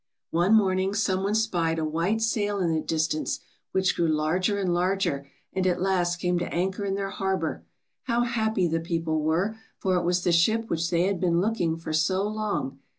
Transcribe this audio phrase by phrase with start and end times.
[0.31, 3.39] 77 '^One morning some one spied a white sail in the distance,
[3.71, 7.63] which grew larger and larger, and at last came to anchor in their harbor.
[8.05, 11.77] How happy the people were, for it was the ship which they had been looking
[11.77, 12.79] for so long.